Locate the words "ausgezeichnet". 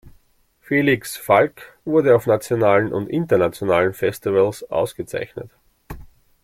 4.63-5.51